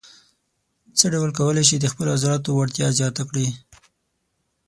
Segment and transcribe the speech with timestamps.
[0.97, 3.47] څه ډول کولای شئ د خپلو عضلاتو وړتیا زیاته کړئ.